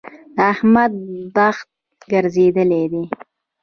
[0.35, 0.93] د احمد
[1.35, 1.67] بخت
[2.11, 3.03] ګرځېدل دی.